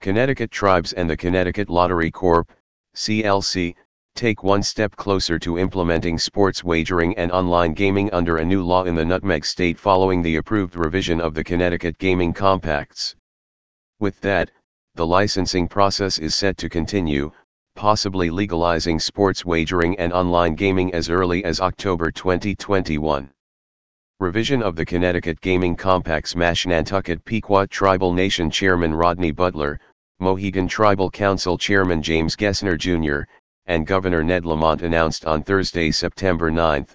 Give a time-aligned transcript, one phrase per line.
[0.00, 2.50] Connecticut Tribes and the Connecticut Lottery Corp.,
[2.96, 3.74] CLC,
[4.14, 8.84] take one step closer to implementing sports wagering and online gaming under a new law
[8.84, 13.14] in the Nutmeg State following the approved revision of the Connecticut Gaming Compacts.
[13.98, 14.50] With that,
[14.94, 17.30] the licensing process is set to continue,
[17.76, 23.30] possibly legalizing sports wagering and online gaming as early as October 2021.
[24.18, 29.80] Revision of the Connecticut Gaming Compacts Mashantucket Pequot Tribal Nation Chairman Rodney Butler,
[30.20, 33.22] Mohegan Tribal Council Chairman James Gessner Jr.,
[33.66, 36.86] and Governor Ned Lamont announced on Thursday, September 9,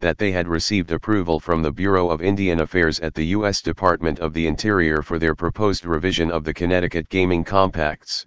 [0.00, 3.62] that they had received approval from the Bureau of Indian Affairs at the U.S.
[3.62, 8.26] Department of the Interior for their proposed revision of the Connecticut Gaming Compacts.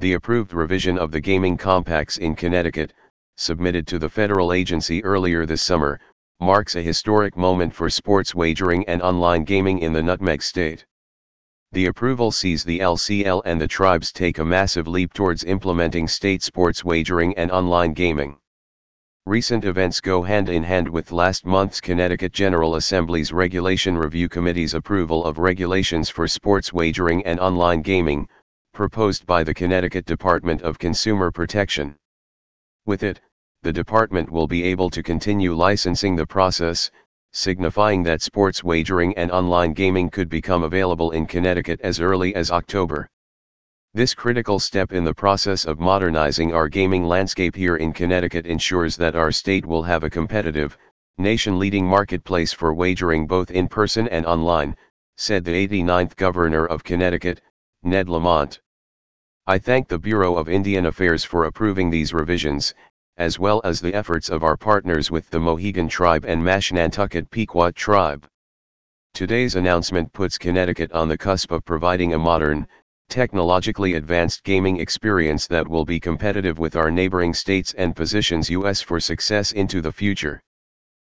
[0.00, 2.92] The approved revision of the gaming compacts in Connecticut,
[3.36, 6.00] submitted to the federal agency earlier this summer,
[6.40, 10.86] marks a historic moment for sports wagering and online gaming in the Nutmeg State.
[11.72, 16.42] The approval sees the LCL and the tribes take a massive leap towards implementing state
[16.42, 18.38] sports wagering and online gaming.
[19.24, 24.74] Recent events go hand in hand with last month's Connecticut General Assembly's Regulation Review Committee's
[24.74, 28.28] approval of regulations for sports wagering and online gaming,
[28.72, 31.94] proposed by the Connecticut Department of Consumer Protection.
[32.84, 33.20] With it,
[33.62, 36.90] the department will be able to continue licensing the process,
[37.32, 42.50] signifying that sports wagering and online gaming could become available in Connecticut as early as
[42.50, 43.08] October.
[43.94, 48.96] This critical step in the process of modernizing our gaming landscape here in Connecticut ensures
[48.96, 50.78] that our state will have a competitive,
[51.18, 54.76] nation-leading marketplace for wagering both in person and online,
[55.16, 57.40] said the 89th Governor of Connecticut,
[57.82, 58.60] Ned Lamont.
[59.46, 62.74] I thank the Bureau of Indian Affairs for approving these revisions,
[63.20, 67.72] as well as the efforts of our partners with the Mohegan Tribe and Mashantucket Pequot
[67.72, 68.26] Tribe.
[69.12, 72.66] Today's announcement puts Connecticut on the cusp of providing a modern,
[73.10, 78.80] technologically advanced gaming experience that will be competitive with our neighboring states and positions U.S.
[78.80, 80.42] for success into the future.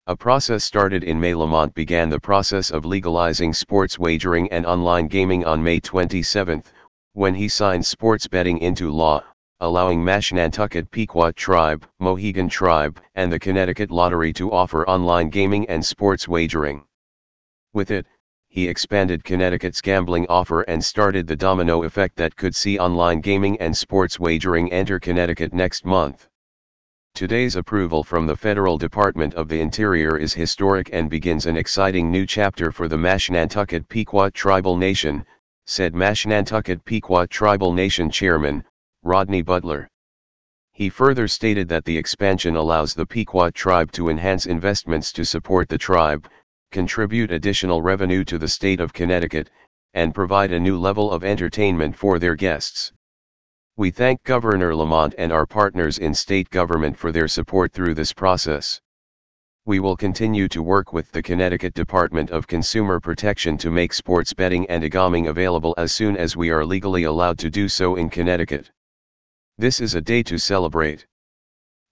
[0.06, 5.06] A process started in May Lamont began the process of legalizing sports wagering and online
[5.06, 6.64] gaming on May 27,
[7.12, 9.22] when he signed sports betting into law,
[9.62, 15.84] allowing Mashantucket Pequot Tribe, Mohegan Tribe, and the Connecticut Lottery to offer online gaming and
[15.84, 16.82] sports wagering.
[17.74, 18.06] With it,
[18.48, 23.60] he expanded Connecticut's gambling offer and started the domino effect that could see online gaming
[23.60, 26.26] and sports wagering enter Connecticut next month.
[27.14, 32.10] Today's approval from the Federal Department of the Interior is historic and begins an exciting
[32.10, 35.26] new chapter for the Mashantucket Pequot Tribal Nation,
[35.66, 38.64] said Mashantucket Pequot Tribal Nation Chairman,
[39.02, 39.88] Rodney Butler.
[40.72, 45.70] He further stated that the expansion allows the Pequot tribe to enhance investments to support
[45.70, 46.28] the tribe,
[46.70, 49.48] contribute additional revenue to the state of Connecticut,
[49.94, 52.92] and provide a new level of entertainment for their guests.
[53.76, 58.12] We thank Governor Lamont and our partners in state government for their support through this
[58.12, 58.82] process.
[59.64, 64.34] We will continue to work with the Connecticut Department of Consumer Protection to make sports
[64.34, 68.10] betting and e-gaming available as soon as we are legally allowed to do so in
[68.10, 68.70] Connecticut.
[69.60, 71.04] This is a day to celebrate.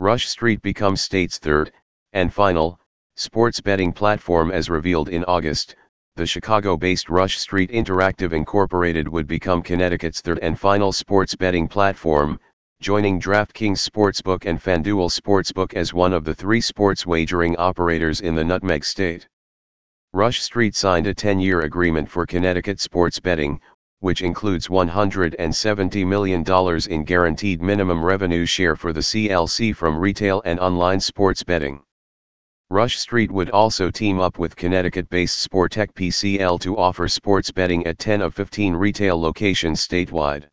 [0.01, 1.71] Rush Street becomes state's third,
[2.15, 2.81] and final,
[3.17, 5.77] sports betting platform as revealed in August.
[6.17, 12.41] The Chicago-based Rush Street Interactive Incorporated would become Connecticut's third and final sports betting platform,
[12.81, 18.34] joining DraftKings Sportsbook and FanDuel Sportsbook as one of the three sports wagering operators in
[18.34, 19.28] the Nutmeg State.
[20.15, 23.61] Rush Street signed a 10-year agreement for Connecticut sports betting,
[24.00, 26.44] which includes $170 million
[26.91, 31.81] in guaranteed minimum revenue share for the CLC from retail and online sports betting.
[32.70, 37.98] Rush Street would also team up with Connecticut-based Sportech PCL to offer sports betting at
[37.98, 40.44] 10 of 15 retail locations statewide.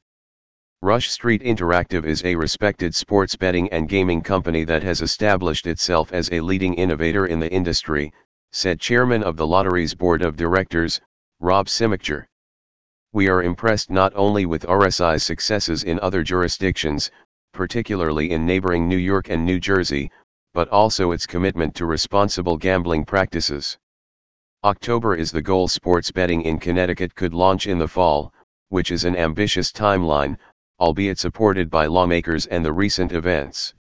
[0.82, 6.14] Rush Street Interactive is a respected sports betting and gaming company that has established itself
[6.14, 8.14] as a leading innovator in the industry,
[8.52, 11.02] said Chairman of the Lottery's Board of Directors,
[11.40, 12.28] Rob Simmelkjaer.
[13.16, 17.12] We are impressed not only with RSI's successes in other jurisdictions,
[17.54, 20.12] particularly in neighboring New York and New Jersey,
[20.54, 23.78] but also its commitment to responsible gambling practices.
[24.66, 28.34] October is the goal sports betting in Connecticut could launch in the fall,
[28.68, 30.38] which is an ambitious timeline,
[30.82, 33.74] albeit supported by lawmakers and the recent events.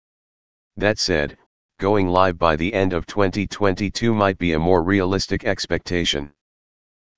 [0.77, 1.39] That said,
[1.79, 6.31] going live by the end of 2022 might be a more realistic expectation.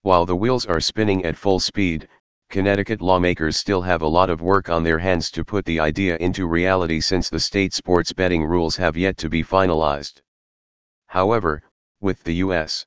[0.05, 2.07] While the wheels are spinning at full speed,
[2.51, 6.15] Connecticut lawmakers still have a lot of work on their hands to put the idea
[6.17, 10.21] into reality since the state sports betting rules have yet to be finalized.
[11.07, 11.63] However,
[12.01, 12.85] with the U.S.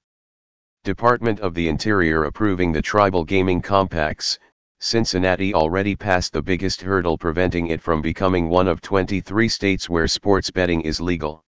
[0.85, 4.38] Department of the Interior approving the tribal gaming compacts,
[4.79, 10.06] Cincinnati already passed the biggest hurdle preventing it from becoming one of 23 states where
[10.06, 11.44] sports betting is legal.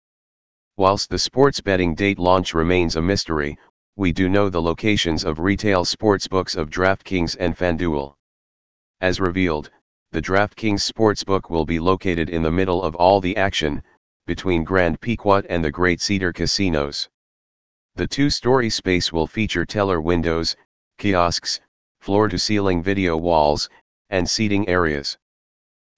[0.79, 3.59] Whilst the sports betting date launch remains a mystery,
[3.99, 8.15] we do know the locations of retail sportsbooks of DraftKings and FanDuel.
[9.01, 9.73] As revealed,
[10.13, 13.83] the DraftKings sportsbook will be located in the middle of all the action,
[14.25, 17.09] between Grand Pequot and the Great Cedar casinos.
[17.97, 20.55] The two-story space will feature teller windows,
[20.99, 21.61] kiosks,
[21.99, 23.69] floor-to-ceiling video walls,
[24.11, 25.19] and seating areas.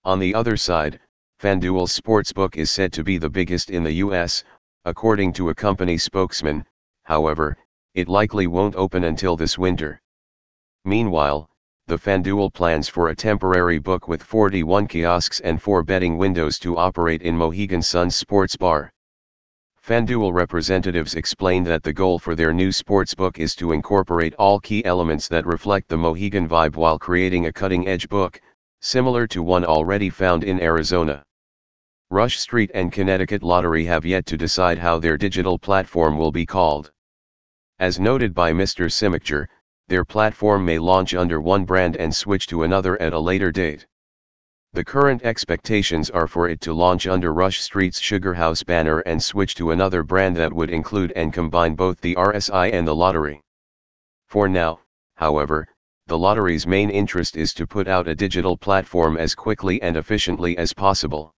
[0.05, 0.99] On the other side,
[1.39, 4.43] FanDuel's sportsbook is said to be the biggest in the US,
[4.87, 6.65] according to a company spokesman,
[7.03, 7.59] however,
[7.95, 10.01] it likely won't open until this winter.
[10.85, 11.49] Meanwhile,
[11.87, 16.77] the FanDuel plans for a temporary book with 41 kiosks and 4 betting windows to
[16.77, 18.93] operate in Mohegan Sun's sports bar.
[19.85, 24.85] FanDuel representatives explained that the goal for their new sportsbook is to incorporate all key
[24.85, 28.41] elements that reflect the Mohegan vibe while creating a cutting-edge book,
[28.81, 31.25] similar to one already found in Arizona.
[32.11, 36.47] Rush Street and Connecticut Lottery have yet to decide how their digital platform will be
[36.47, 36.93] called.
[37.81, 38.93] As noted by Mr.
[38.93, 39.49] Simmelkjaer,
[39.89, 43.87] their platform may launch under one brand and switch to another at a later date.
[44.75, 49.55] The current expectations are for it to launch under Rush Street's SugarHouse banner and switch
[49.55, 53.41] to another brand that would include and combine both the RSI and the lottery.
[54.29, 54.81] For now,
[55.15, 55.67] however,
[56.07, 60.59] the lottery's main interest is to put out a digital platform as quickly and efficiently
[60.59, 61.33] as possible.